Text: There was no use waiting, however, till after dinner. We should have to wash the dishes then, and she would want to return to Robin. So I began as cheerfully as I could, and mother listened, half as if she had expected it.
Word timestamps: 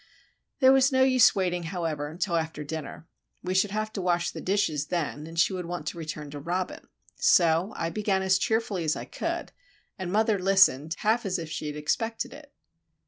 There 0.61 0.71
was 0.73 0.91
no 0.91 1.03
use 1.03 1.35
waiting, 1.35 1.61
however, 1.61 2.17
till 2.19 2.35
after 2.35 2.63
dinner. 2.63 3.07
We 3.43 3.53
should 3.53 3.69
have 3.69 3.93
to 3.93 4.01
wash 4.01 4.31
the 4.31 4.41
dishes 4.41 4.87
then, 4.87 5.27
and 5.27 5.37
she 5.37 5.53
would 5.53 5.67
want 5.67 5.85
to 5.89 5.97
return 5.99 6.31
to 6.31 6.39
Robin. 6.39 6.87
So 7.17 7.71
I 7.75 7.91
began 7.91 8.23
as 8.23 8.39
cheerfully 8.39 8.83
as 8.83 8.95
I 8.95 9.05
could, 9.05 9.51
and 9.99 10.11
mother 10.11 10.39
listened, 10.39 10.95
half 11.01 11.23
as 11.23 11.37
if 11.37 11.51
she 11.51 11.67
had 11.67 11.75
expected 11.75 12.33
it. 12.33 12.51